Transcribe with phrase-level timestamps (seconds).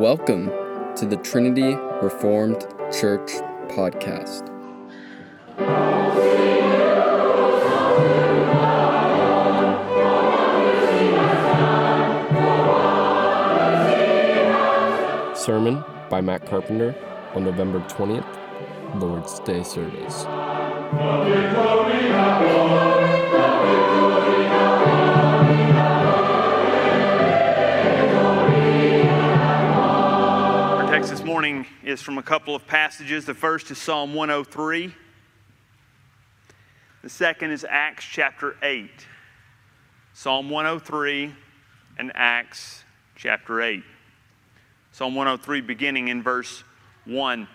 [0.00, 0.46] Welcome
[0.96, 3.32] to the Trinity Reformed Church
[3.68, 4.46] podcast.
[15.36, 16.94] Sermon by Matt Carpenter
[17.34, 18.24] on November 20th,
[18.98, 20.24] Lord's Day service.
[31.40, 33.24] Morning is from a couple of passages.
[33.24, 34.94] The first is Psalm 103.
[37.02, 38.90] The second is Acts chapter 8.
[40.12, 41.34] Psalm 103
[41.98, 42.84] and Acts
[43.16, 43.82] chapter 8.
[44.92, 46.62] Psalm 103 beginning in verse
[47.06, 47.48] 1.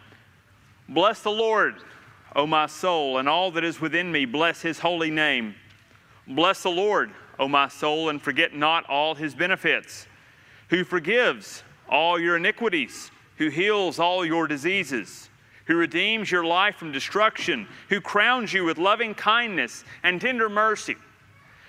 [0.90, 1.76] Bless the Lord,
[2.35, 5.54] O my soul, and all that is within me, bless his holy name.
[6.27, 10.07] Bless the Lord, O my soul, and forget not all his benefits,
[10.70, 15.29] who forgives all your iniquities, who heals all your diseases,
[15.65, 20.96] who redeems your life from destruction, who crowns you with loving kindness and tender mercy,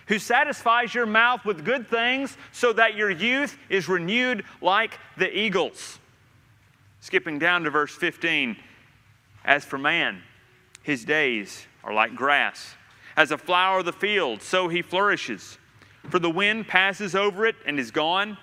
[0.07, 5.37] who satisfies your mouth with good things so that your youth is renewed like the
[5.37, 5.99] eagles.
[7.01, 8.57] Skipping down to verse 15.
[9.45, 10.23] As for man,
[10.83, 12.75] his days are like grass.
[13.17, 15.59] As a flower of the field, so he flourishes.
[16.11, 18.39] For the wind passes over it and is gone,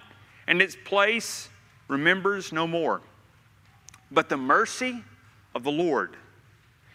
[0.47, 1.49] and its place
[1.87, 3.01] remembers no more.
[4.13, 5.03] But the mercy
[5.55, 6.15] of the Lord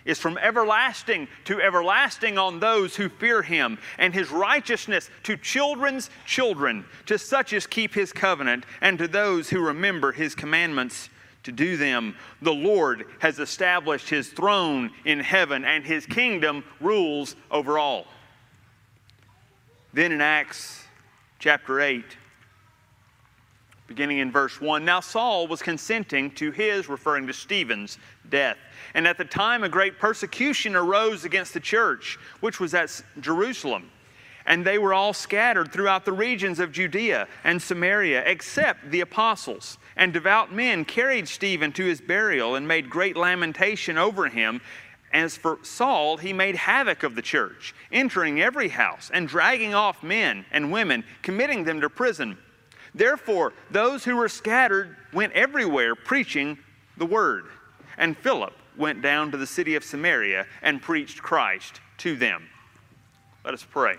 [0.05, 6.09] is from everlasting to everlasting on those who fear him, and his righteousness to children's
[6.25, 11.11] children, to such as keep his covenant, and to those who remember his commandments
[11.43, 12.17] to do them.
[12.41, 18.07] The Lord has established his throne in heaven, and his kingdom rules over all.
[19.93, 20.85] Then in Acts
[21.39, 22.05] chapter 8,
[23.89, 24.85] beginning in verse 1.
[24.85, 28.59] Now Saul was consenting to his, referring to Stephen's, death.
[28.95, 33.91] And at the time, a great persecution arose against the church, which was at Jerusalem.
[34.47, 39.79] And they were all scattered throughout the regions of Judea and Samaria, except the apostles.
[39.97, 44.61] And devout men carried Stephen to his burial and made great lamentation over him.
[45.13, 50.03] As for Saul, he made havoc of the church, entering every house and dragging off
[50.03, 52.37] men and women, committing them to prison.
[52.95, 56.59] Therefore, those who were scattered went everywhere preaching
[56.97, 57.47] the word.
[57.97, 62.49] And Philip went down to the city of Samaria and preached Christ to them.
[63.45, 63.97] Let us pray.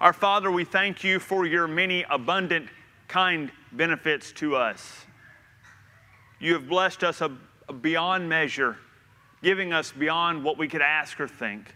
[0.00, 2.68] Our Father, we thank you for your many abundant,
[3.08, 5.06] kind benefits to us.
[6.38, 7.22] You have blessed us
[7.80, 8.76] beyond measure,
[9.42, 11.74] giving us beyond what we could ask or think.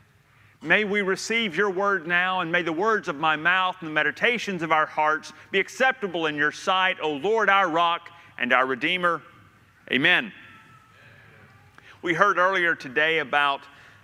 [0.62, 3.94] May we receive your word now, and may the words of my mouth and the
[3.94, 8.66] meditations of our hearts be acceptable in your sight, O Lord, our rock and our
[8.66, 9.22] Redeemer.
[9.90, 10.30] Amen.
[12.02, 13.62] We heard earlier today about,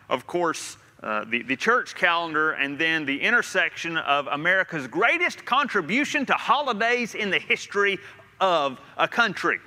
[0.09, 6.25] of course, uh, the, the church calendar and then the intersection of America's greatest contribution
[6.25, 7.99] to holidays in the history
[8.41, 9.59] of a country.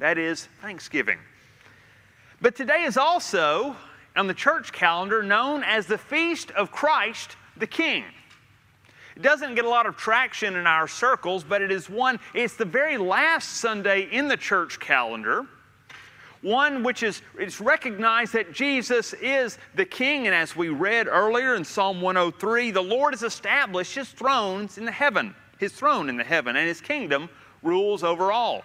[0.00, 1.18] That is Thanksgiving.
[2.40, 3.76] But today is also
[4.16, 8.04] on the church calendar known as the Feast of Christ the King.
[9.16, 12.56] It doesn't get a lot of traction in our circles, but it is one, it's
[12.56, 15.46] the very last Sunday in the church calendar.
[16.42, 21.54] One which is it's recognized that Jesus is the King, and as we read earlier
[21.54, 26.16] in Psalm 103, the Lord has established his thrones in the heaven, his throne in
[26.16, 27.30] the heaven, and his kingdom
[27.62, 28.62] rules over all.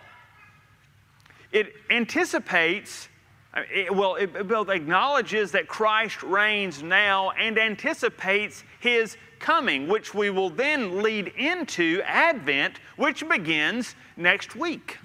[1.52, 3.08] It anticipates
[3.56, 10.14] it, well, it, it both acknowledges that Christ reigns now and anticipates his coming, which
[10.14, 14.98] we will then lead into Advent, which begins next week.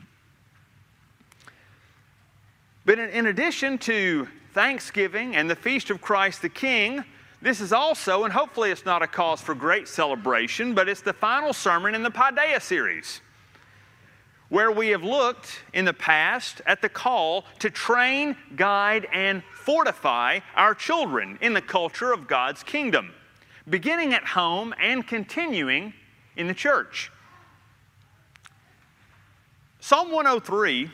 [2.85, 7.05] But in, in addition to Thanksgiving and the Feast of Christ the King,
[7.41, 11.13] this is also, and hopefully it's not a cause for great celebration, but it's the
[11.13, 13.21] final sermon in the Paideia series
[14.55, 20.39] where we have looked in the past at the call to train, guide, and fortify
[20.55, 23.13] our children in the culture of God's kingdom,
[23.69, 25.93] beginning at home and continuing
[26.37, 27.11] in the church.
[29.81, 30.89] Psalm 103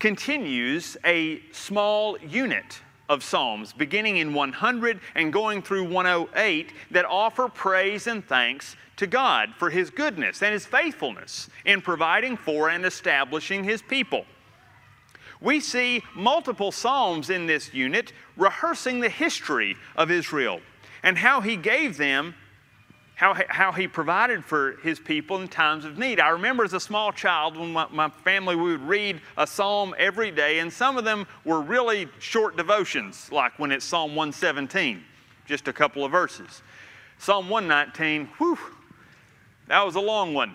[0.00, 7.48] continues a small unit of Psalms, beginning in 100 and going through 108, that offer
[7.48, 12.84] praise and thanks to God for His goodness and His faithfulness in providing for and
[12.84, 14.24] establishing His people.
[15.40, 20.60] We see multiple Psalms in this unit rehearsing the history of Israel
[21.02, 22.34] and how He gave them
[23.14, 26.18] how, how he provided for his people in times of need.
[26.18, 29.94] I remember as a small child when my, my, family we would read a psalm
[29.98, 35.02] every day, and some of them were really short devotions, like when it's Psalm 117,
[35.46, 36.62] just a couple of verses.
[37.18, 38.58] Psalm 119, whew,
[39.68, 40.54] that was a long one.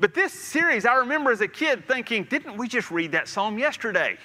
[0.00, 3.56] But this series, I remember as a kid thinking, didn't we just read that psalm
[3.58, 4.18] yesterday?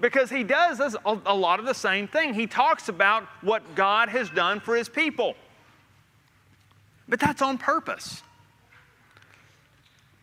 [0.00, 2.32] Because he does a lot of the same thing.
[2.32, 5.34] He talks about what God has done for his people.
[7.08, 8.22] But that's on purpose.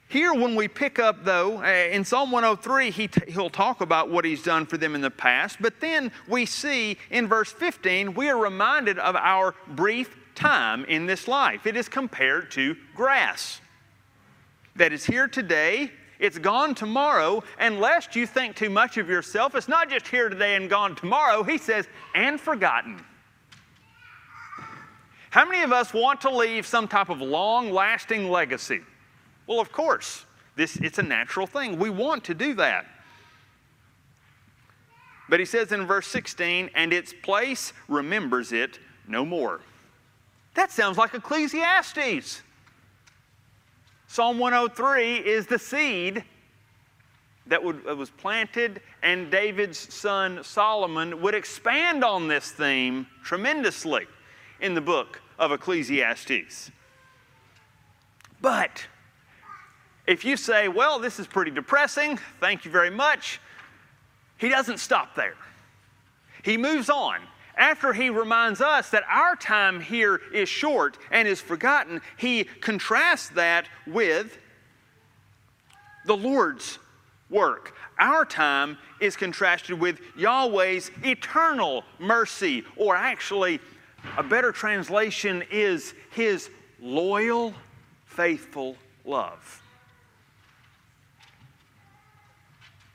[0.08, 4.10] Here, when we pick up, though, uh, in Psalm 103, he t- he'll talk about
[4.10, 5.58] what he's done for them in the past.
[5.60, 11.06] But then we see in verse 15, we are reminded of our brief time in
[11.08, 11.66] this life.
[11.66, 13.60] It is compared to grass
[14.76, 19.56] that is here today, it's gone tomorrow, and lest you think too much of yourself,
[19.56, 21.44] it's not just here today and gone tomorrow.
[21.44, 23.04] He says, and forgotten.
[25.36, 28.80] How many of us want to leave some type of long lasting legacy?
[29.48, 31.78] Well, of course, this, it's a natural thing.
[31.78, 32.86] We want to do that.
[35.28, 38.80] But he says in verse 16, and its place remembers it
[39.10, 39.60] no more.
[40.54, 42.42] That sounds like Ecclesiastes.
[44.08, 46.24] Psalm 103 is the seed
[47.48, 54.08] that, was planted, and David's son Solomon would expand on this theme tremendously
[54.62, 56.72] in the book of Ecclesiastes.
[58.42, 58.86] But
[60.08, 63.40] if you say, well, this is pretty depressing, thank you very much,
[64.38, 65.36] he doesn't stop there.
[66.44, 67.20] He moves on.
[67.58, 73.30] After he reminds us that our time here is short and is forgotten, he contrasts
[73.30, 74.38] that with
[76.06, 76.80] the Lord's
[77.30, 77.74] work.
[77.98, 83.60] Our time is contrasted with Yahweh's eternal mercy, or actually,
[84.18, 86.50] a better translation is his
[86.82, 87.54] loyal,
[88.06, 89.62] faithful love.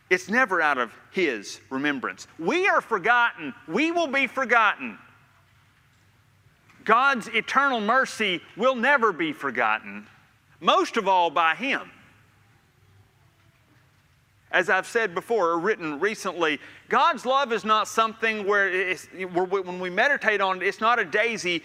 [0.08, 2.26] It's never out of his remembrance.
[2.38, 3.54] We are forgotten.
[3.68, 4.98] We will be forgotten.
[6.84, 10.06] God's eternal mercy will never be forgotten,
[10.58, 11.90] most of all by him.
[14.52, 16.58] As I've said before or written recently,
[16.88, 18.94] God's love is not something where,
[19.32, 21.62] where when we meditate on it, it's not a daisy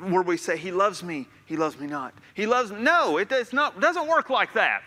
[0.00, 2.14] where we say, He loves me, He loves me not.
[2.34, 2.80] He loves me.
[2.80, 4.84] No, it does not, doesn't work like that.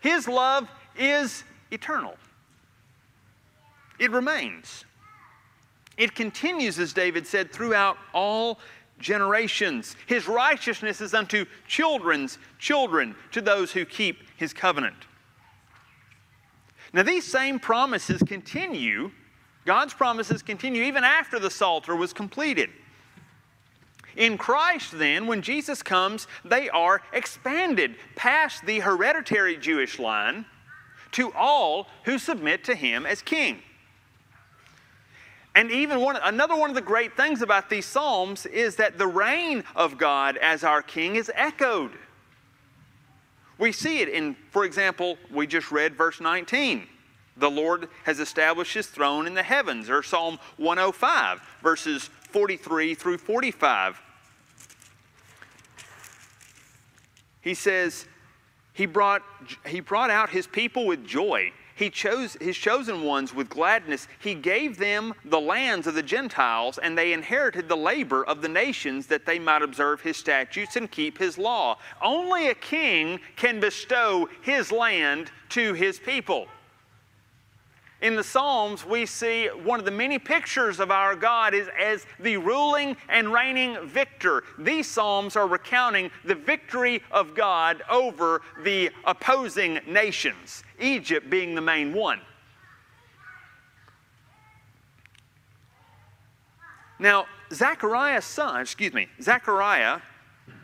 [0.00, 2.16] His love is eternal,
[3.98, 4.84] it remains.
[5.96, 8.60] It continues, as David said, throughout all
[9.00, 9.96] generations.
[10.06, 14.94] His righteousness is unto children's children, to those who keep his covenant.
[16.92, 19.10] Now, these same promises continue,
[19.64, 22.70] God's promises continue even after the Psalter was completed.
[24.16, 30.44] In Christ, then, when Jesus comes, they are expanded past the hereditary Jewish line
[31.12, 33.62] to all who submit to him as king.
[35.54, 39.06] And even one, another one of the great things about these Psalms is that the
[39.06, 41.92] reign of God as our king is echoed.
[43.58, 46.86] We see it in, for example, we just read verse 19.
[47.36, 53.18] The Lord has established his throne in the heavens, or Psalm 105, verses 43 through
[53.18, 54.00] 45.
[57.40, 58.06] He says,
[58.72, 59.22] he brought,
[59.66, 61.52] he brought out his people with joy.
[61.78, 64.08] He chose his chosen ones with gladness.
[64.18, 68.48] He gave them the lands of the Gentiles, and they inherited the labor of the
[68.48, 71.78] nations that they might observe his statutes and keep his law.
[72.02, 76.48] Only a king can bestow his land to his people.
[78.00, 82.06] In the Psalms, we see one of the many pictures of our God is as
[82.20, 84.44] the ruling and reigning victor.
[84.56, 91.60] These Psalms are recounting the victory of God over the opposing nations, Egypt being the
[91.60, 92.20] main one.
[97.00, 100.00] Now, Zechariah's son, excuse me, Zechariah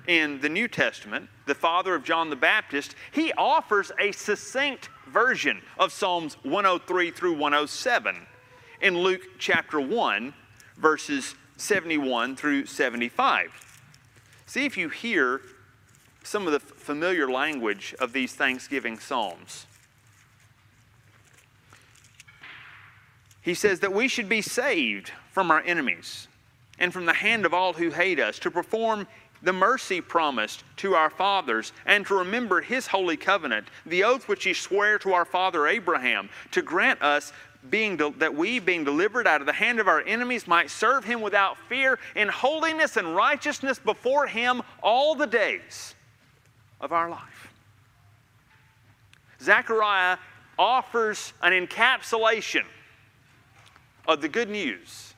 [0.06, 5.60] in the New Testament, the father of John the Baptist, he offers a succinct version
[5.78, 8.26] of Psalms 103 through 107
[8.80, 10.34] in Luke chapter 1,
[10.76, 13.50] verses 71 through 75.
[14.46, 15.40] See if you hear
[16.22, 19.66] some of the familiar language of these Thanksgiving Psalms.
[23.42, 26.28] He says that we should be saved from our enemies
[26.78, 29.06] and from the hand of all who hate us, to perform
[29.44, 34.44] the mercy promised to our fathers, and to remember his holy covenant, the oath which
[34.44, 37.32] he swore to our father Abraham, to grant us
[37.70, 41.04] being de- that we being delivered out of the hand of our enemies might serve
[41.04, 45.94] him without fear in holiness and righteousness before him all the days
[46.80, 47.52] of our life.
[49.40, 50.16] Zechariah
[50.58, 52.64] offers an encapsulation
[54.06, 55.14] of the good news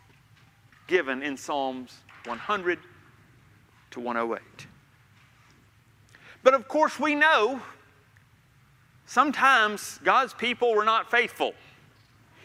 [0.86, 2.78] given in Psalms 100
[3.96, 4.66] to 108.
[6.42, 7.60] But of course, we know
[9.06, 11.54] sometimes God's people were not faithful.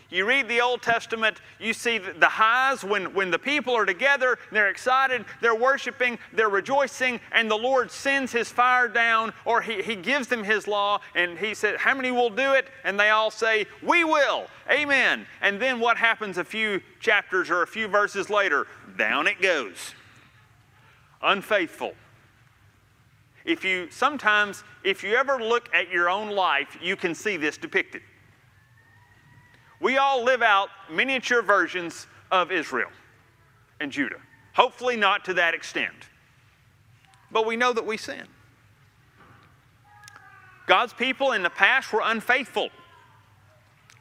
[0.09, 4.37] You read the Old Testament, you see the highs when, when the people are together,
[4.51, 9.81] they're excited, they're worshiping, they're rejoicing, and the Lord sends His fire down, or He,
[9.81, 12.67] he gives them His law, and He said, How many will do it?
[12.83, 14.47] And they all say, We will.
[14.69, 15.25] Amen.
[15.41, 18.67] And then what happens a few chapters or a few verses later?
[18.97, 19.93] Down it goes.
[21.23, 21.93] Unfaithful.
[23.45, 27.57] If you sometimes, if you ever look at your own life, you can see this
[27.57, 28.01] depicted.
[29.79, 32.91] We all live out miniature versions of Israel
[33.79, 34.21] and Judah.
[34.53, 36.09] Hopefully, not to that extent.
[37.31, 38.27] But we know that we sin.
[40.67, 42.69] God's people in the past were unfaithful.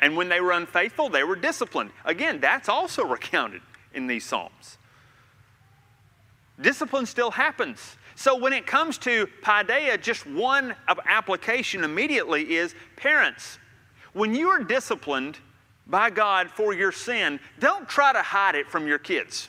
[0.01, 1.91] And when they were unfaithful, they were disciplined.
[2.05, 3.63] Again, that's also recounted
[3.95, 4.79] in these Psalms.
[6.61, 7.97] Discipline still happens.
[8.15, 13.59] So when it comes to paideia, just one of application immediately is parents,
[14.13, 15.39] when you are disciplined,
[15.91, 19.49] by God for your sin, don't try to hide it from your kids.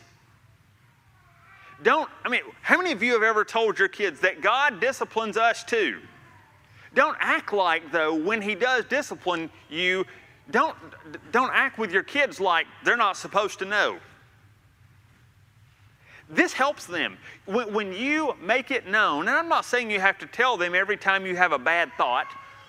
[1.84, 5.38] Don't, I mean, how many of you have ever told your kids that God disciplines
[5.38, 6.00] us too?
[6.94, 10.06] Don't act like, though, when He does discipline you,
[10.50, 10.76] don't,
[11.32, 14.00] don't act with your kids like they're not supposed to know.
[16.32, 17.18] This helps them.
[17.46, 20.74] When, when you make it known, and I'm not saying you have to tell them
[20.74, 22.28] every time you have a bad thought,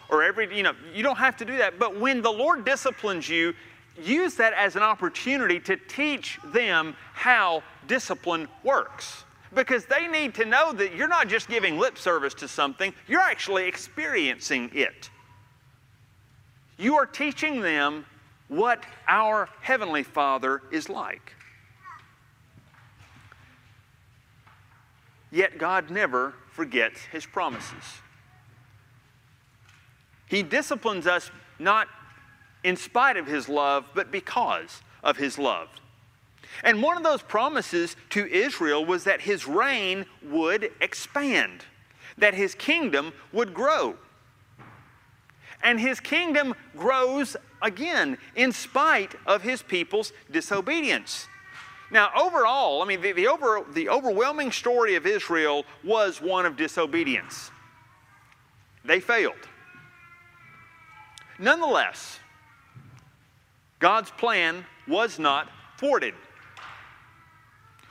[0.08, 1.78] or every, you know, you don't have to do that.
[1.78, 3.54] But when the Lord disciplines you,
[4.02, 9.24] use that as an opportunity to teach them how discipline works.
[9.54, 13.20] Because they need to know that you're not just giving lip service to something, you're
[13.20, 15.08] actually experiencing it.
[16.78, 18.06] You are teaching them
[18.48, 21.34] what our Heavenly Father is like.
[25.32, 28.00] Yet God never forgets His promises.
[30.28, 31.88] He disciplines us not
[32.62, 35.68] in spite of His love, but because of His love.
[36.62, 41.64] And one of those promises to Israel was that His reign would expand,
[42.18, 43.96] that His kingdom would grow.
[45.62, 51.26] And His kingdom grows again in spite of His people's disobedience.
[51.92, 56.56] Now, overall, I mean, the, the, over, the overwhelming story of Israel was one of
[56.56, 57.50] disobedience.
[58.82, 59.34] They failed.
[61.38, 62.18] Nonetheless,
[63.78, 66.14] God's plan was not thwarted.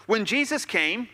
[0.08, 1.08] When Jesus came,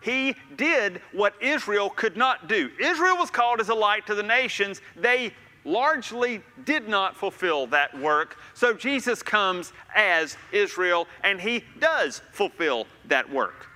[0.00, 2.70] he did what Israel could not do.
[2.80, 4.80] Israel was called as a light to the nations.
[4.96, 8.36] They largely did not fulfill that work.
[8.54, 13.66] So Jesus comes as Israel and he does fulfill that work.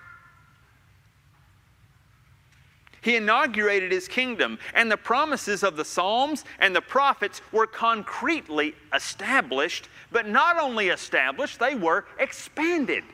[3.05, 8.75] He inaugurated his kingdom, and the promises of the Psalms and the prophets were concretely
[8.95, 13.05] established, but not only established, they were expanded.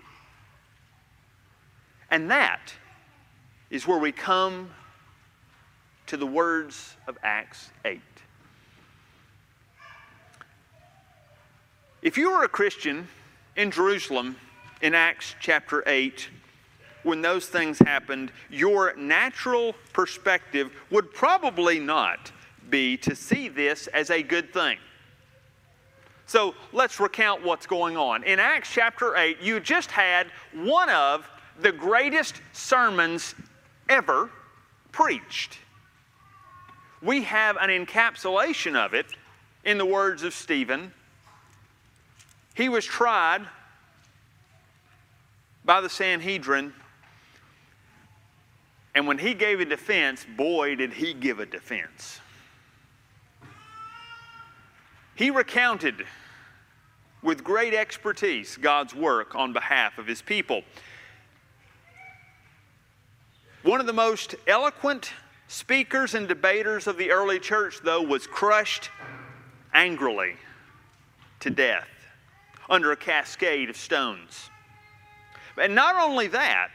[2.08, 2.72] And that
[3.70, 4.70] is where we come
[6.06, 8.00] to the words of Acts 8.
[12.02, 13.06] If you were a Christian
[13.56, 14.36] in Jerusalem
[14.80, 16.30] in Acts chapter 8,
[17.02, 22.32] when those things happened, your natural perspective would probably not
[22.70, 24.78] be to see this as a good thing.
[26.24, 28.24] So let's recount what's going on.
[28.24, 31.28] In Acts chapter 8, you just had one of
[31.60, 33.34] the greatest sermons
[33.90, 34.30] ever
[34.90, 35.58] preached.
[37.02, 39.06] We have an encapsulation of it
[39.64, 40.94] in the words of Stephen.
[42.54, 43.46] He was tried
[45.64, 46.72] by the Sanhedrin
[48.94, 52.20] and when he gave a defense, boy, did he give a defense.
[55.14, 56.06] He recounted
[57.22, 60.62] with great expertise God's work on behalf of his people.
[63.62, 65.12] One of the most eloquent
[65.46, 68.90] speakers and debaters of the early church, though, was crushed
[69.74, 70.36] angrily
[71.40, 71.88] to death
[72.70, 74.48] under a cascade of stones.
[75.60, 76.68] And not only that,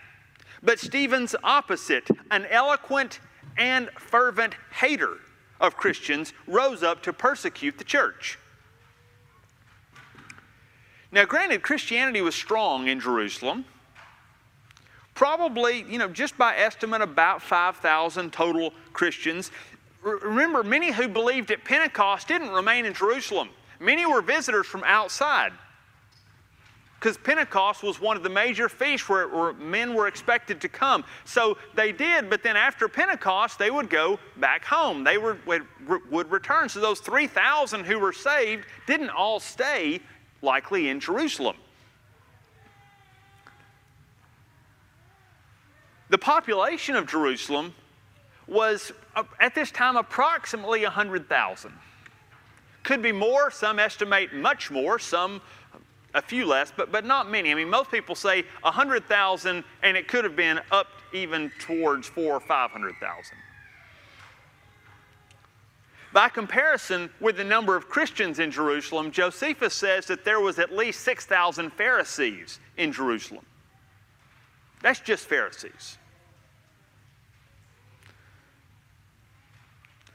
[0.62, 3.20] but Stephen's opposite, an eloquent
[3.58, 5.18] and fervent hater
[5.62, 8.38] of Christians, rose up to persecute the church.
[11.12, 13.64] Now, granted, Christianity was strong in Jerusalem.
[15.14, 19.50] Probably, you know, just by estimate, about 5,000 total Christians.
[20.04, 23.50] Remember, many who believed at Pentecost didn't remain in Jerusalem.
[23.80, 25.54] Many were visitors from outside.
[27.06, 31.04] Because Pentecost was one of the major feasts where, where, men were expected to come.
[31.24, 35.04] So they did, but then after Pentecost, they would go back home.
[35.04, 35.68] They were, would,
[36.10, 36.68] would return.
[36.68, 40.00] So those 3,000 who were saved didn't all stay
[40.42, 41.58] likely in Jerusalem.
[46.10, 47.76] The population of Jerusalem
[48.48, 51.72] was uh, at this time approximately 100,000.
[52.82, 55.42] Could be more, some estimate much more, some
[56.16, 57.52] a few less, but, but not many.
[57.52, 62.34] I mean, most people say 100,000, and it could have been up even towards four
[62.34, 63.38] or 500,000.
[66.14, 70.74] By comparison with the number of Christians in Jerusalem, Josephus says that there was at
[70.74, 73.46] least 6,000 Pharisees in Jerusalem.
[74.82, 75.98] That's just Pharisees.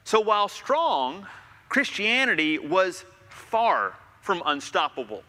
[0.04, 1.26] So while strong,
[1.68, 5.22] Christianity was far from unstoppable.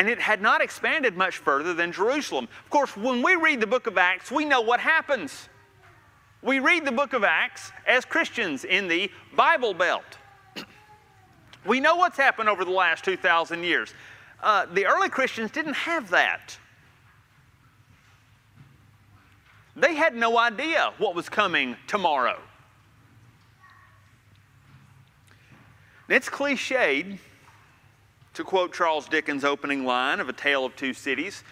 [0.00, 2.48] And it had not expanded much further than Jerusalem.
[2.64, 5.50] Of course, when we read the book of Acts, we know what happens.
[6.40, 10.16] We read the book of Acts as Christians in the Bible Belt.
[11.66, 13.92] we know what's happened over the last 2,000 years.
[14.42, 16.56] Uh, the early Christians didn't have that.
[19.76, 22.40] They had no idea what was coming tomorrow.
[26.08, 27.18] It's cliched
[28.34, 31.44] to quote Charles Dickens' opening line of A Tale of Two Cities,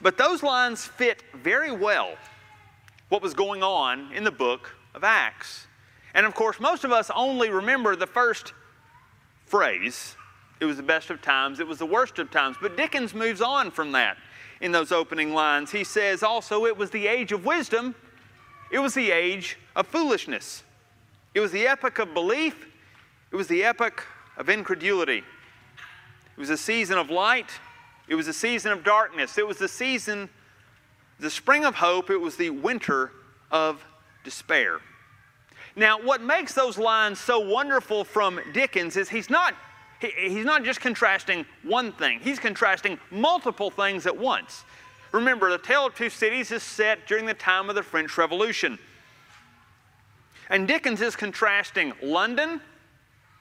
[0.00, 2.14] but those lines fit very well
[3.08, 5.66] what was going on in the book of Acts.
[6.14, 8.52] And of course, most of us only remember the first
[9.46, 10.16] phrase
[10.60, 12.56] it was the best of times, it was the worst of times.
[12.60, 14.16] But Dickens moves on from that
[14.60, 15.70] in those opening lines.
[15.70, 17.94] He says also, it was the age of wisdom,
[18.72, 20.64] it was the age of foolishness,
[21.34, 22.66] it was the epoch of belief,
[23.30, 24.04] it was the epoch
[24.36, 25.22] of incredulity.
[26.38, 27.50] It was a season of light,
[28.06, 30.28] it was a season of darkness, it was the season
[31.18, 33.10] the spring of hope, it was the winter
[33.50, 33.84] of
[34.22, 34.78] despair.
[35.74, 39.56] Now, what makes those lines so wonderful from Dickens is he's not,
[40.00, 44.62] he, he's not just contrasting one thing, he's contrasting multiple things at once.
[45.10, 48.78] Remember, The Tale of Two Cities is set during the time of the French Revolution.
[50.50, 52.60] And Dickens is contrasting London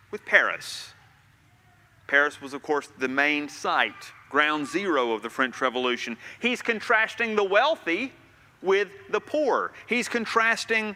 [0.09, 0.95] with Paris.
[2.07, 6.17] Paris was, of course, the main site ground zero of the French Revolution.
[6.39, 8.13] He's contrasting the wealthy
[8.61, 9.71] with the poor.
[9.87, 10.95] He's contrasting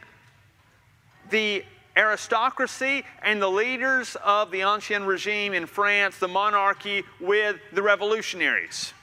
[1.30, 1.64] the
[1.96, 8.94] aristocracy and the leaders of the Ancien regime in France, the monarchy, with the revolutionaries.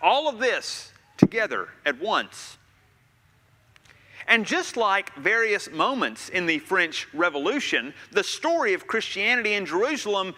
[0.00, 2.58] All of this together at once.
[4.28, 10.34] And just like various moments in the French Revolution, the story of Christianity in Jerusalem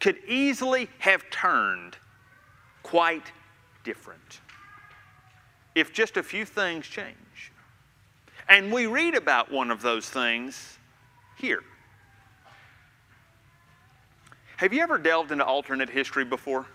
[0.00, 1.96] could easily have turned
[2.82, 3.32] quite
[3.84, 4.40] different
[5.74, 7.52] if just a few things change.
[8.48, 10.78] And we read about one of those things
[11.38, 11.62] here.
[14.56, 16.66] Have you ever delved into alternate history before?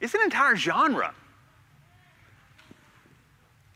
[0.00, 1.14] It's an entire genre.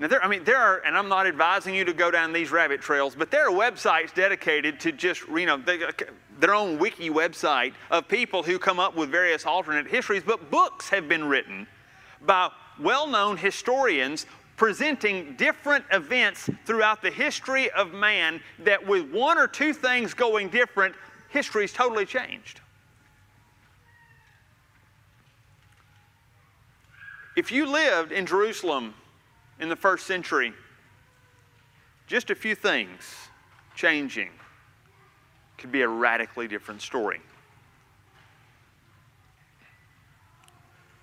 [0.03, 2.51] Now, there, I mean, there are, and I'm not advising you to go down these
[2.51, 5.93] rabbit trails, but there are websites dedicated to just, you know, they, uh,
[6.41, 10.88] their own wiki website of people who come up with various alternate histories, but books
[10.88, 11.69] have been written
[12.21, 19.38] by well known historians presenting different events throughout the history of man that, with one
[19.38, 20.97] or two things going different,
[21.29, 22.61] history's totally changed.
[27.37, 28.95] If you lived in Jerusalem
[29.62, 30.53] in the first century,
[32.09, 33.01] just a few things
[33.77, 34.31] changing
[35.57, 37.20] could be a radically different story.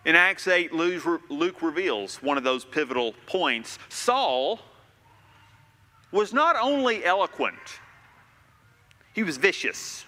[0.04, 3.80] In Acts 8, Luke reveals one of those pivotal points.
[3.88, 4.60] Saul
[6.12, 7.56] was not only eloquent,
[9.14, 10.04] he was vicious.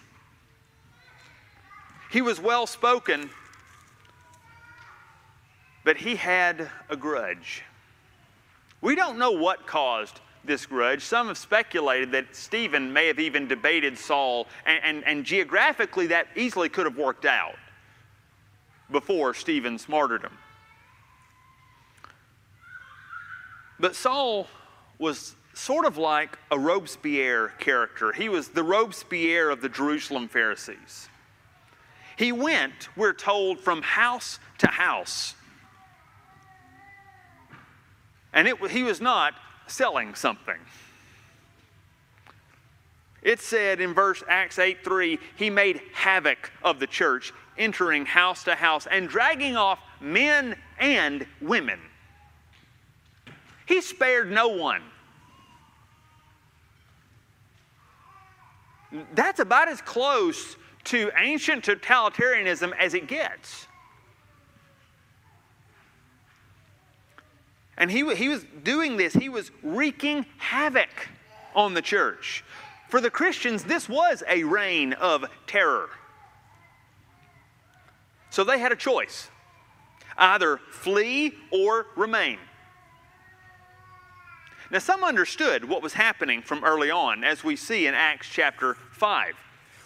[2.11, 3.29] He was well spoken,
[5.85, 7.63] but he had a grudge.
[8.81, 11.03] We don't know what caused this grudge.
[11.03, 16.27] Some have speculated that Stephen may have even debated Saul, and, and, and geographically, that
[16.35, 17.55] easily could have worked out
[18.89, 20.35] before Stephen's martyrdom.
[23.79, 24.47] But Saul
[24.99, 28.11] was sort of like a Robespierre character.
[28.11, 31.09] He was the Robespierre of the Jerusalem Pharisees.
[32.17, 35.35] He went, we're told, from house to house.
[38.33, 39.33] And it, he was not
[39.67, 40.57] selling something.
[43.21, 48.43] It said in verse Acts 8 3, he made havoc of the church, entering house
[48.45, 51.79] to house and dragging off men and women.
[53.67, 54.81] He spared no one.
[59.13, 63.67] That's about as close to ancient totalitarianism as it gets.
[67.81, 71.09] And he, he was doing this, he was wreaking havoc
[71.55, 72.45] on the church.
[72.89, 75.89] For the Christians, this was a reign of terror.
[78.29, 79.31] So they had a choice
[80.15, 82.37] either flee or remain.
[84.69, 88.75] Now, some understood what was happening from early on, as we see in Acts chapter
[88.91, 89.33] 5.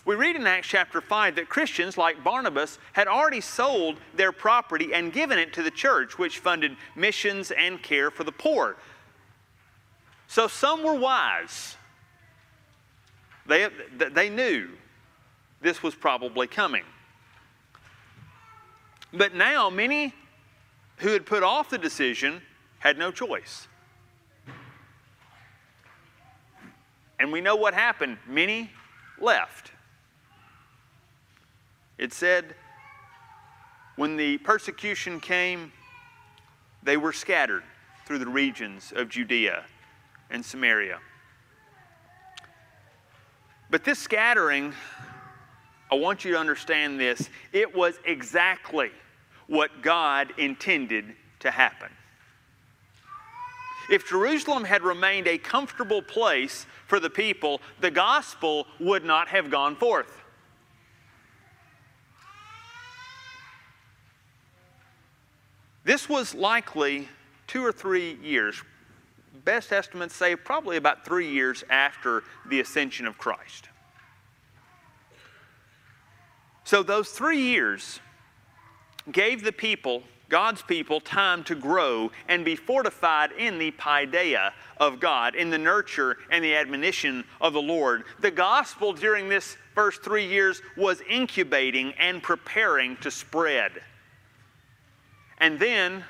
[0.06, 4.94] We read in Acts chapter 5 that Christians like Barnabas had already sold their property
[4.94, 8.78] and given it to the church, which funded missions and care for the poor.
[10.28, 11.76] So some were wise
[13.46, 13.68] they,
[14.12, 14.70] they knew
[15.62, 16.84] this was probably coming.
[19.14, 20.14] But now, many
[20.98, 22.42] who had put off the decision
[22.80, 23.68] had no choice.
[27.20, 28.18] And we know what happened.
[28.28, 28.72] Many
[29.20, 29.72] left.
[31.98, 32.56] It said,
[33.96, 35.72] when the persecution came,
[36.84, 37.64] they were scattered
[38.06, 39.64] through the regions of Judea
[40.30, 41.00] and Samaria.
[43.70, 44.74] But this scattering,
[45.92, 48.92] I want you to understand this, it was exactly
[49.48, 51.90] what God intended to happen.
[53.90, 59.52] If Jerusalem had remained a comfortable place for the people, the gospel would not have
[59.52, 60.25] gone forth.
[65.86, 67.08] This was likely
[67.46, 68.62] two or three years,
[69.46, 73.70] best estimates say probably about three years after the ascension of Christ.
[76.64, 78.00] So, those three years
[79.12, 85.00] gave the people, God's people, time to grow and be fortified in the paideia of
[85.00, 88.06] God, in the nurture and the admonition of the Lord.
[88.22, 93.72] The gospel during this first three years was incubating and preparing to spread.
[95.38, 96.04] And then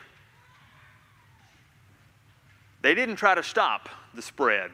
[2.81, 4.71] they didn't try to stop the spread.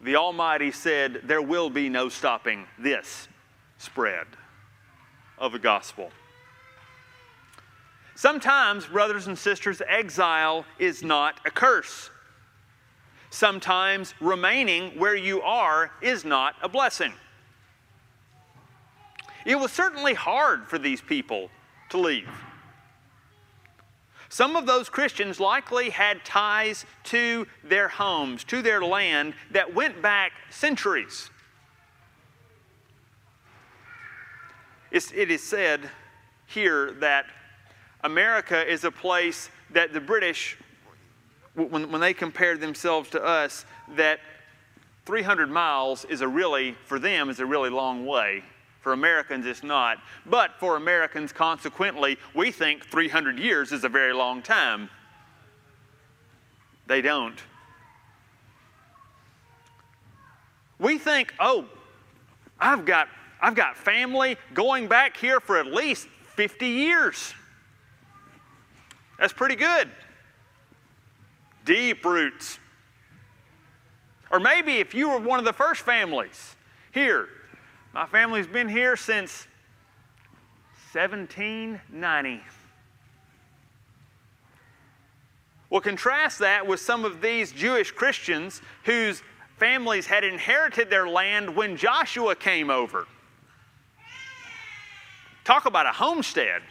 [0.00, 3.28] The Almighty said, There will be no stopping this
[3.78, 4.26] spread
[5.38, 6.10] of the gospel.
[8.14, 12.10] Sometimes, brothers and sisters, exile is not a curse.
[13.30, 17.12] Sometimes remaining where you are is not a blessing.
[19.44, 21.48] It was certainly hard for these people
[21.90, 22.28] to leave.
[24.28, 30.02] Some of those Christians likely had ties to their homes, to their land that went
[30.02, 31.30] back centuries.
[34.90, 35.90] It's, it is said
[36.46, 37.26] here that
[38.02, 40.56] America is a place that the British,
[41.54, 43.64] when, when they compared themselves to us,
[43.96, 44.20] that
[45.04, 48.44] 300 miles is a really, for them, is a really long way.
[48.80, 49.98] For Americans, it's not.
[50.26, 54.88] But for Americans, consequently, we think 300 years is a very long time.
[56.86, 57.38] They don't.
[60.78, 61.66] We think, oh,
[62.60, 63.08] I've got,
[63.40, 67.34] I've got family going back here for at least 50 years.
[69.18, 69.90] That's pretty good.
[71.64, 72.58] Deep roots.
[74.30, 76.54] Or maybe if you were one of the first families
[76.92, 77.28] here,
[77.98, 79.48] my family's been here since
[80.92, 82.40] 1790.
[85.68, 89.24] Well, contrast that with some of these Jewish Christians whose
[89.56, 93.08] families had inherited their land when Joshua came over.
[95.42, 96.62] Talk about a homestead,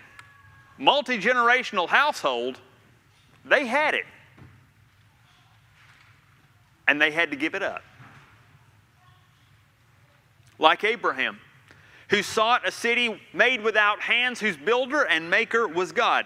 [0.78, 2.58] multi generational household.
[3.44, 4.06] They had it.
[6.88, 7.84] And they had to give it up
[10.60, 11.40] like Abraham,
[12.10, 16.26] who sought a city made without hands, whose builder and maker was God.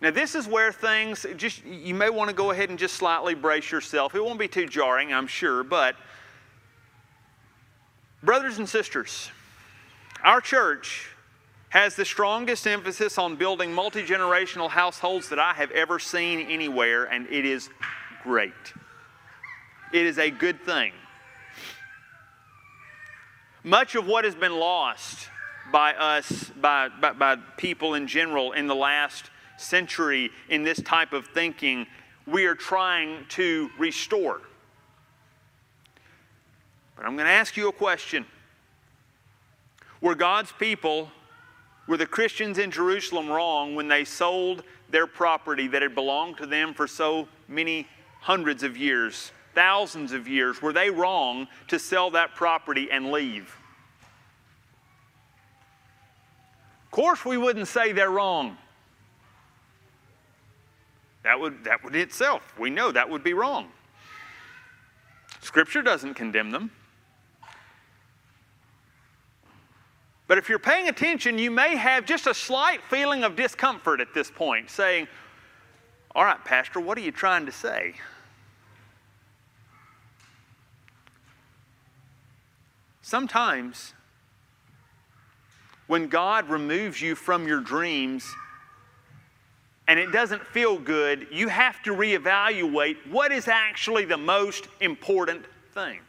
[0.00, 3.34] Now, this is where things just, you may want to go ahead and just slightly
[3.34, 4.14] brace yourself.
[4.14, 5.96] It won't be too jarring, I'm sure, but
[8.22, 9.30] brothers and sisters,
[10.22, 11.08] our church
[11.70, 17.04] has the strongest emphasis on building multi generational households that I have ever seen anywhere,
[17.04, 17.68] and it is
[18.22, 18.52] great.
[19.92, 20.92] It is a good thing.
[23.64, 25.28] Much of what has been lost
[25.72, 31.12] by us, by, by, by people in general in the last century in this type
[31.12, 31.86] of thinking,
[32.26, 34.40] we are trying to restore.
[36.96, 38.26] But I'm going to ask you a question.
[40.00, 41.10] Were God's people,
[41.86, 46.46] were the Christians in Jerusalem wrong when they sold their property that had belonged to
[46.46, 47.86] them for so many
[48.20, 50.62] hundreds of years, thousands of years?
[50.62, 53.56] Were they wrong to sell that property and leave?
[56.84, 58.56] Of course, we wouldn't say they're wrong.
[61.24, 63.66] That would, that would itself, we know that would be wrong.
[65.40, 66.70] Scripture doesn't condemn them.
[70.28, 74.14] But if you're paying attention, you may have just a slight feeling of discomfort at
[74.14, 75.08] this point, saying,
[76.14, 77.94] All right, Pastor, what are you trying to say?
[83.08, 83.94] Sometimes,
[85.86, 88.30] when God removes you from your dreams
[89.86, 95.46] and it doesn't feel good, you have to reevaluate what is actually the most important
[95.72, 96.00] thing.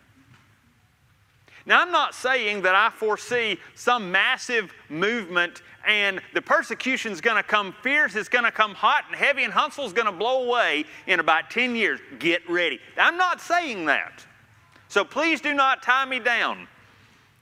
[1.66, 7.38] Now, I'm not saying that I foresee some massive movement and the persecution is going
[7.38, 10.44] to come fierce, it's going to come hot and heavy, and Huntsville's going to blow
[10.50, 12.02] away in about 10 years.
[12.20, 12.78] Get ready.
[12.98, 14.26] I'm not saying that.
[14.90, 16.68] So please do not tie me down.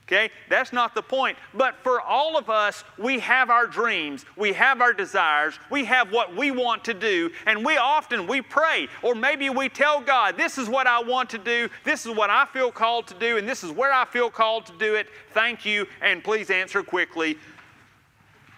[0.08, 0.30] Okay?
[0.50, 1.38] That's not the point.
[1.54, 6.14] But for all of us, we have our dreams, we have our desires, we have
[6.14, 10.38] what we want to do, and we often we pray or maybe we tell God,
[10.38, 13.38] this is what I want to do, this is what I feel called to do,
[13.38, 15.08] and this is where I feel called to do it.
[15.34, 17.38] Thank you, and please answer quickly.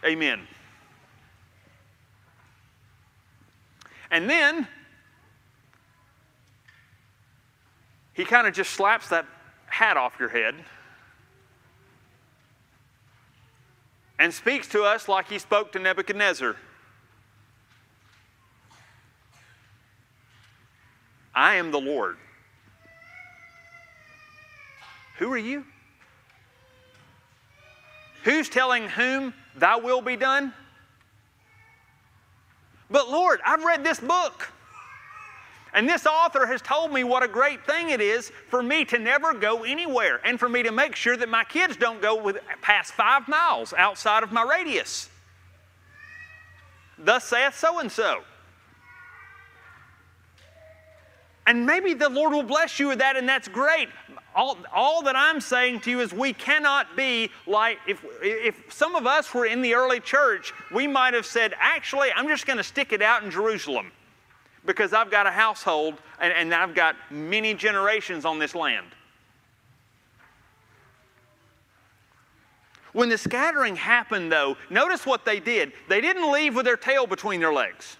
[0.05, 0.47] Amen.
[4.11, 4.67] And then
[8.13, 9.25] he kind of just slaps that
[9.65, 10.55] hat off your head.
[14.19, 16.57] And speaks to us like he spoke to Nebuchadnezzar.
[21.33, 22.17] I am the Lord.
[25.17, 25.65] Who are you?
[28.23, 30.53] Who's telling whom thy will be done?
[32.91, 34.51] But Lord, I've read this book.
[35.73, 38.97] And this author has told me what a great thing it is for me to
[38.97, 42.37] never go anywhere and for me to make sure that my kids don't go with,
[42.61, 45.09] past five miles outside of my radius.
[46.97, 48.23] Thus saith so and so.
[51.45, 53.89] And maybe the Lord will bless you with that, and that's great.
[54.35, 58.95] All, all that I'm saying to you is we cannot be like, if, if some
[58.95, 62.57] of us were in the early church, we might have said, actually, I'm just going
[62.57, 63.91] to stick it out in Jerusalem
[64.69, 68.85] because I've got a household and, and I've got many generations on this land.
[72.93, 75.73] When the scattering happened, though, notice what they did.
[75.87, 77.97] They didn't leave with their tail between their legs.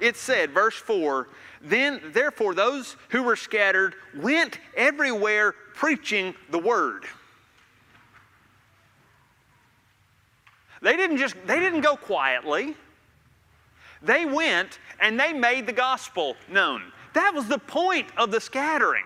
[0.00, 1.28] It said, verse 4
[1.60, 7.04] Then, therefore, those who were scattered went everywhere preaching the word.
[10.80, 12.74] They didn't just, they didn't go quietly.
[14.02, 16.92] They went and they made the gospel known.
[17.14, 19.04] That was the point of the scattering.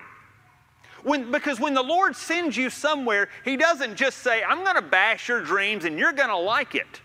[1.02, 4.82] When, because when the Lord sends you somewhere, He doesn't just say, I'm going to
[4.82, 7.00] bash your dreams and you're going to like it.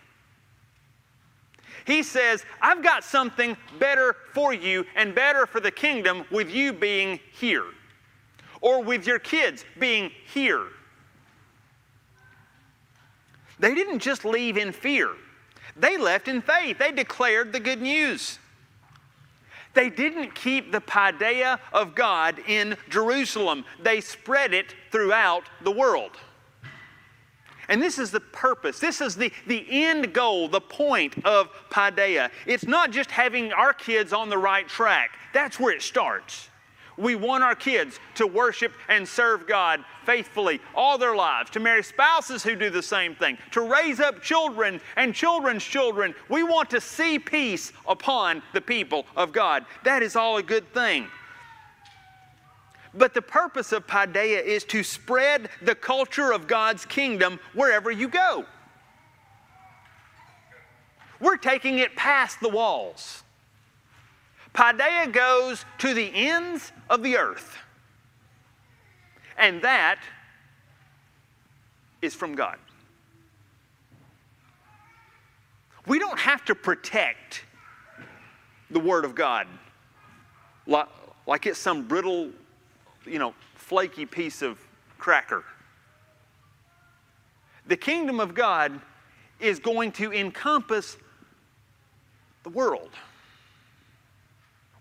[1.86, 6.74] He says, I've got something better for you and better for the kingdom with you
[6.74, 7.66] being here
[8.62, 10.68] or with your kids being here.
[13.60, 15.10] They didn't just leave in fear.
[15.76, 18.40] They left in faith, they declared the good news.
[19.74, 26.12] They didn't keep the paideia of God in Jerusalem, they spread it throughout the world.
[27.70, 28.80] And this is the purpose.
[28.80, 32.30] This is the, the end goal, the point of paideia.
[32.46, 36.50] It's not just having our kids on the right track, that's where it starts.
[37.02, 41.84] We want our kids to worship and serve God faithfully all their lives, to marry
[41.84, 46.14] spouses who do the same thing, to raise up children and children's children.
[46.30, 49.66] We want to see peace upon the people of God.
[49.84, 51.08] That is all a good thing.
[52.94, 58.10] But the purpose of Paideia is to spread the culture of God's kingdom wherever you
[58.10, 58.46] go.
[61.20, 63.24] We're taking it past the walls.
[64.54, 67.58] Paideia goes to the ends of the earth.
[69.38, 70.00] And that
[72.02, 72.58] is from God.
[75.88, 77.44] We don't have to protect
[78.70, 79.48] the Word of God
[81.26, 82.30] like it's some brittle
[83.06, 84.60] you know, flaky piece of
[84.98, 85.44] cracker.
[87.68, 88.80] The kingdom of God
[89.40, 90.98] is going to encompass
[92.44, 92.92] the world.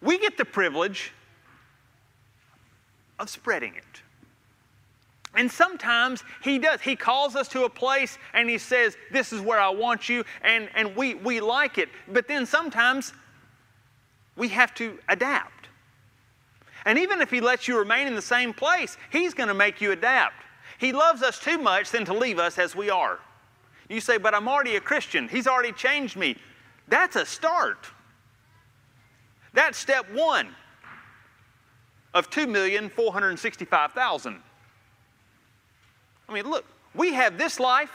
[0.02, 1.12] We get the privilege
[3.18, 3.84] of spreading it.
[5.36, 6.80] And sometimes he does.
[6.80, 10.24] He calls us to a place and he says, This is where I want you,
[10.42, 11.88] and, and we, we like it.
[12.08, 13.12] But then sometimes
[14.36, 15.68] we have to adapt.
[16.84, 19.80] And even if he lets you remain in the same place, he's going to make
[19.80, 20.42] you adapt.
[20.78, 23.20] He loves us too much than to leave us as we are.
[23.88, 25.28] You say, But I'm already a Christian.
[25.28, 26.36] He's already changed me.
[26.88, 27.86] That's a start.
[29.52, 30.54] That's step one
[32.14, 34.38] of 2,465,000.
[36.28, 37.90] I mean, look, we have this life,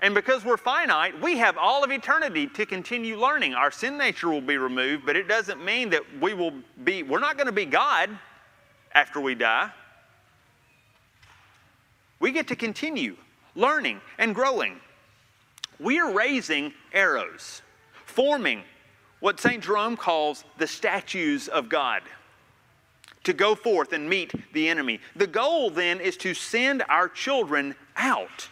[0.00, 3.54] and because we're finite, we have all of eternity to continue learning.
[3.54, 6.52] Our sin nature will be removed, but it doesn't mean that we will
[6.84, 8.10] be, we're not going to be God
[8.92, 9.70] after we die.
[12.20, 13.16] We get to continue
[13.54, 14.80] learning and growing.
[15.78, 17.62] We are raising arrows,
[18.06, 18.62] forming
[19.20, 19.62] what St.
[19.62, 22.02] Jerome calls the statues of God
[23.24, 25.00] to go forth and meet the enemy.
[25.16, 28.48] The goal then is to send our children out,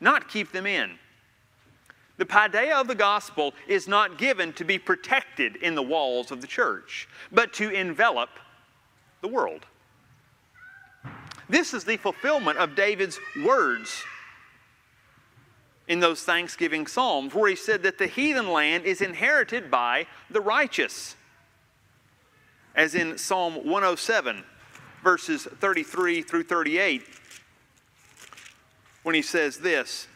[0.00, 0.98] not keep them in.
[2.18, 6.40] The paideia of the gospel is not given to be protected in the walls of
[6.40, 8.28] the church, but to envelop
[9.22, 9.64] the world.
[11.48, 14.04] This is the fulfillment of David's words
[15.92, 20.40] in those Thanksgiving Psalms, where he said that the heathen land is inherited by the
[20.40, 21.16] righteous.
[22.74, 24.42] As in Psalm 107,
[25.04, 27.02] verses 33 through 38,
[29.02, 30.08] when he says this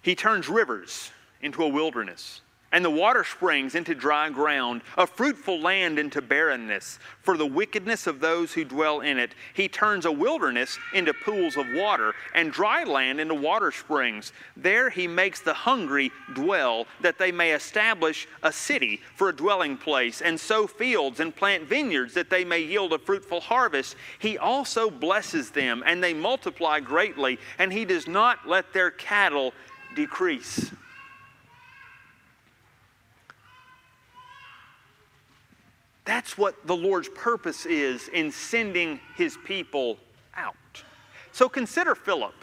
[0.00, 1.10] He turns rivers
[1.42, 2.40] into a wilderness
[2.72, 6.98] and the water springs into dry ground, a fruitful land into barrenness.
[7.22, 11.56] For the wickedness of those who dwell in it, he turns a wilderness into pools
[11.56, 14.32] of water, and dry land into water springs.
[14.56, 19.76] There he makes the hungry dwell, that they may establish a city for a dwelling
[19.76, 23.96] place, and sow fields and plant vineyards, that they may yield a fruitful harvest.
[24.18, 29.52] He also blesses them, and they multiply greatly, and he does not let their cattle
[29.94, 30.72] decrease.
[36.04, 39.98] That's what the Lord's purpose is in sending his people
[40.34, 40.54] out.
[41.30, 42.34] So consider Philip.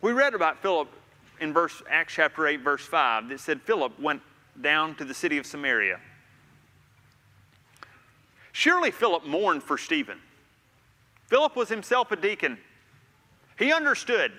[0.00, 0.88] We read about Philip
[1.40, 4.22] in verse Acts chapter 8 verse 5 that said Philip went
[4.60, 6.00] down to the city of Samaria.
[8.52, 10.18] Surely Philip mourned for Stephen.
[11.28, 12.58] Philip was himself a deacon.
[13.58, 14.32] He understood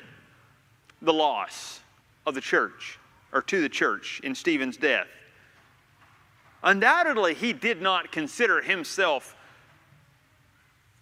[1.02, 1.80] the loss
[2.26, 3.00] of the church
[3.32, 5.08] or to the church in Stephen's death.
[6.64, 9.36] Undoubtedly, he did not consider himself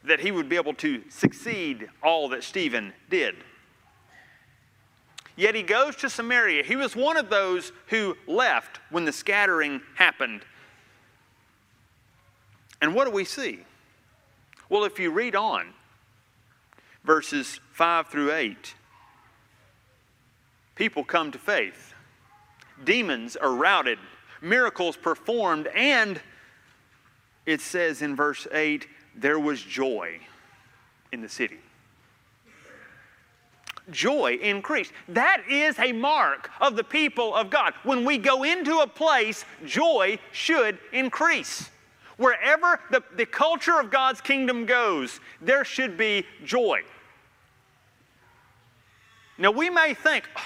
[0.04, 3.36] that he would be able to succeed all that Stephen did.
[5.36, 6.63] Yet he goes to Samaria.
[6.63, 10.41] He was one of those who left when the scattering happened.
[12.82, 13.60] And what do we see?
[14.69, 15.74] Well, if you read on,
[17.04, 18.76] verses 5 through 8,
[20.76, 21.93] people come to faith,
[22.84, 24.00] demons are routed
[24.41, 26.19] miracles performed, and
[27.45, 30.19] it says in verse 8, there was joy
[31.12, 31.60] in the city.
[33.91, 34.91] Joy increased.
[35.08, 37.73] That is a mark of the people of God.
[37.84, 41.69] When we go into a place, joy should increase.
[42.17, 46.82] Wherever the, the culture of God's kingdom goes, there should be joy.
[49.38, 50.41] Now, we may think, oh,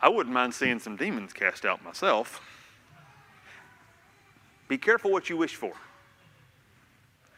[0.00, 2.40] I wouldn't mind seeing some demons cast out myself.
[4.68, 5.72] Be careful what you wish for.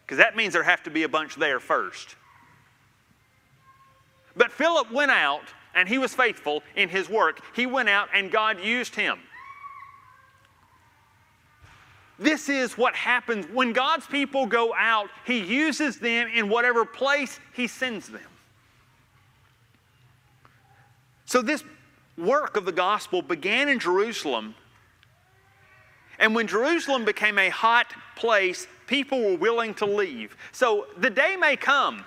[0.05, 2.17] Because that means there have to be a bunch there first.
[4.37, 5.43] But Philip went out
[5.75, 7.41] and he was faithful in his work.
[7.55, 9.19] He went out and God used him.
[12.19, 17.41] This is what happens when God's people go out, He uses them in whatever place
[17.53, 18.23] He sends them.
[21.27, 21.63] So, this
[22.17, 24.55] work of the gospel began in Jerusalem
[26.19, 30.37] and when Jerusalem became a hot place, people were willing to leave.
[30.53, 32.05] So the day may come,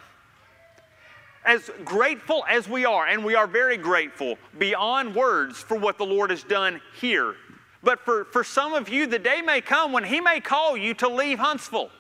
[1.46, 6.06] as grateful as we are, and we are very grateful beyond words for what the
[6.06, 7.36] Lord has done here.
[7.82, 10.94] But for, for some of you, the day may come when He may call you
[10.96, 11.92] to leave Huntsville.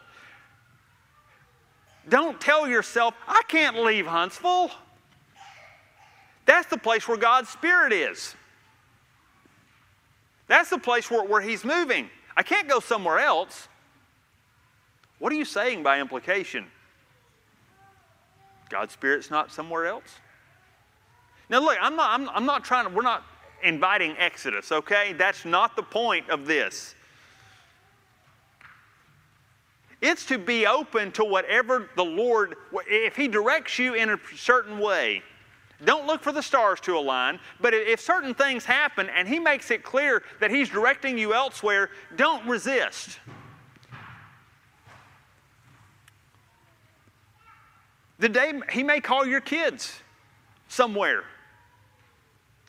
[2.10, 4.72] Don't tell yourself, I can't leave Huntsville.
[6.46, 8.36] That's the place where God's Spirit is.
[10.50, 12.10] That's the place where, where he's moving.
[12.36, 13.70] I can't go somewhere else.
[15.20, 16.66] What are you saying by implication?
[18.70, 20.18] God's Spirit's not somewhere else?
[21.50, 23.24] Now, look, I'm not, I'm, I'm not trying to, we're not
[23.64, 25.14] inviting Exodus, okay?
[25.14, 26.96] That's not the point of this.
[30.02, 32.56] It's to be open to whatever the Lord,
[32.88, 35.22] if He directs you in a certain way,
[35.86, 39.72] don't look for the stars to align, but if certain things happen and He makes
[39.72, 43.20] it clear that He's directing you elsewhere, don't resist.
[48.20, 50.02] The day He may call your kids
[50.68, 51.24] somewhere.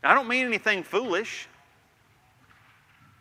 [0.05, 1.49] I don't mean anything foolish,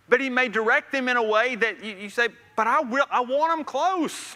[0.08, 3.06] but He may direct them in a way that you, you say, but I, will,
[3.10, 4.36] I want them close.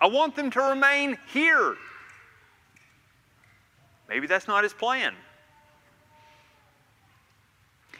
[0.00, 1.76] I want them to remain here.
[4.08, 5.14] Maybe that's not his plan.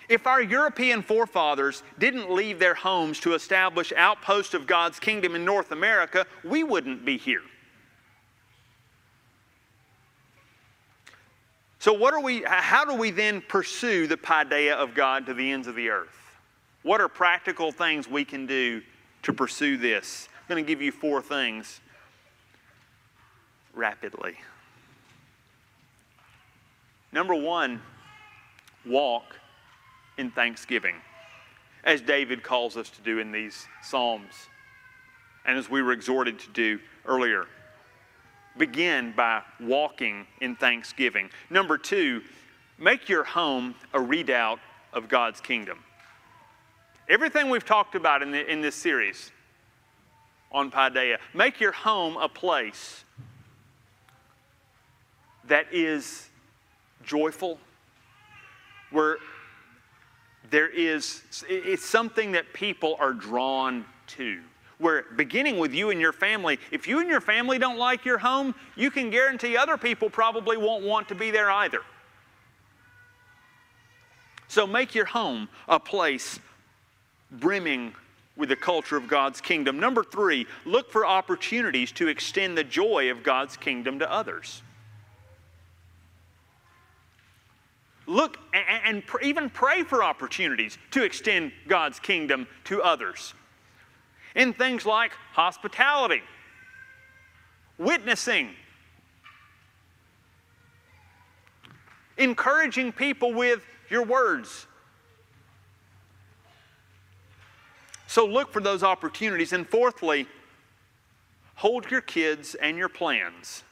[0.09, 5.45] If our European forefathers didn't leave their homes to establish outposts of God's kingdom in
[5.45, 7.43] North America, we wouldn't be here.
[11.79, 15.53] So what are we how do we then pursue the paideia of God to the
[15.53, 16.17] ends of the earth?
[16.83, 18.83] What are practical things we can do
[19.23, 20.29] to pursue this?
[20.41, 21.81] I'm going to give you four things
[23.75, 24.37] rapidly.
[27.13, 27.81] Number one,
[28.85, 29.37] walk
[30.19, 30.97] in thanksgiving,
[31.85, 34.35] as David calls us to do in these Psalms,
[35.47, 37.47] and as we were exhorted to do earlier.
[38.57, 41.31] Begin by walking in thanksgiving.
[41.49, 42.23] Number two,
[42.77, 44.59] make your home a redoubt
[44.93, 45.79] of God's kingdom.
[47.09, 49.31] Everything we've talked about in, the, in this series
[50.53, 53.05] on Paideia, make your home a place
[55.45, 56.28] that is
[57.09, 57.59] joyful,
[58.91, 59.17] where
[60.51, 64.41] there is, it's something that people are drawn to.
[64.79, 68.19] Where beginning with you and your family, if you and your family don't like your
[68.19, 71.81] home, you can guarantee other people probably won't want to be there either.
[74.47, 76.39] So make your home a place
[77.33, 77.93] brimming
[78.37, 79.81] with the culture of God's kingdom.
[79.81, 84.63] Number three, look for opportunities to extend the joy of God's kingdom to others.
[88.09, 93.35] Look and even pray for opportunities to extend God's kingdom to others.
[94.35, 96.23] In things like hospitality,
[97.77, 98.51] witnessing,
[102.17, 104.67] encouraging people with your words.
[108.07, 109.53] So look for those opportunities.
[109.53, 110.27] And fourthly,
[111.57, 113.65] hold your kids and your plans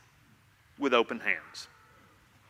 [0.79, 1.69] with open hands.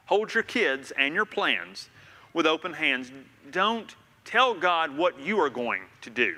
[0.07, 1.89] Hold your kids and your plans
[2.33, 3.11] with open hands.
[3.51, 3.95] Don't
[4.25, 6.37] tell God what you are going to do.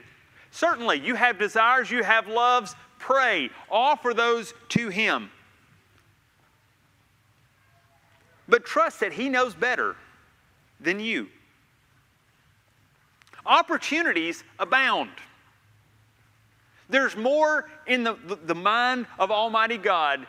[0.50, 2.74] Certainly, you have desires, you have loves.
[2.98, 5.30] Pray, offer those to Him.
[8.48, 9.96] But trust that He knows better
[10.80, 11.28] than you.
[13.44, 15.10] Opportunities abound.
[16.90, 18.16] There's more in the,
[18.46, 20.26] the mind of Almighty God